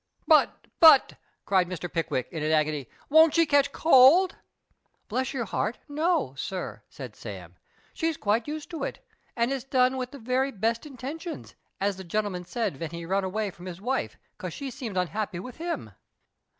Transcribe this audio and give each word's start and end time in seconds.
"But— 0.27 0.65
but 0.87 1.13
—"cried 1.45 1.67
Mr. 1.69 1.87
Pickwick, 1.87 2.27
in 2.31 2.41
an 2.41 2.51
agony," 2.51 2.89
won't 3.11 3.35
she 3.35 3.45
catch 3.45 3.71
cold?"" 3.71 4.35
Bless 5.09 5.31
your 5.31 5.45
heart, 5.45 5.77
no, 5.87 6.33
sir," 6.33 6.81
said 6.89 7.15
Sam," 7.15 7.55
she's 7.93 8.17
quite 8.17 8.47
used 8.47 8.71
to 8.71 8.83
it, 8.83 9.05
and 9.35 9.51
it's 9.51 9.63
done 9.63 9.97
with 9.97 10.09
the 10.09 10.17
very 10.17 10.51
best 10.51 10.87
intentions, 10.87 11.53
as 11.79 11.97
the 11.97 12.03
gcn'l'man 12.03 12.45
said 12.47 12.77
ven 12.77 12.89
he 12.89 13.05
run 13.05 13.23
away 13.23 13.51
from 13.51 13.67
his 13.67 13.79
wife, 13.79 14.17
'cos 14.39 14.53
she 14.53 14.71
seemed 14.71 14.97
unhappy 14.97 15.39
with 15.39 15.57
him." 15.57 15.91